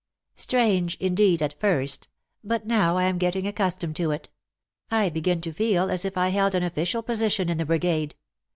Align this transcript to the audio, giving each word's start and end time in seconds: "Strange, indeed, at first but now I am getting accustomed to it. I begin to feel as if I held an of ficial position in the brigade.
"Strange, 0.35 0.95
indeed, 0.95 1.43
at 1.43 1.59
first 1.59 2.07
but 2.43 2.65
now 2.65 2.97
I 2.97 3.03
am 3.03 3.19
getting 3.19 3.45
accustomed 3.45 3.95
to 3.97 4.09
it. 4.09 4.29
I 4.89 5.09
begin 5.09 5.41
to 5.41 5.53
feel 5.53 5.91
as 5.91 6.05
if 6.05 6.17
I 6.17 6.29
held 6.29 6.55
an 6.55 6.63
of 6.63 6.73
ficial 6.73 7.05
position 7.05 7.49
in 7.49 7.59
the 7.59 7.65
brigade. 7.67 8.15